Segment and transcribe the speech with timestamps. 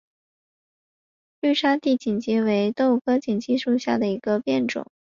[1.41, 4.87] 绿沙地锦鸡儿为豆科锦鸡儿属下的一个变种。